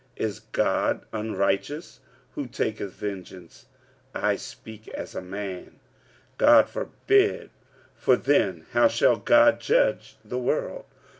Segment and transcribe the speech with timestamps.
[0.15, 1.99] Is God unrighteous
[2.33, 3.67] who taketh vengeance?
[4.15, 5.73] (I speak as a man)
[6.39, 7.49] 45:003:006 God forbid:
[7.93, 10.85] for then how shall God judge the world?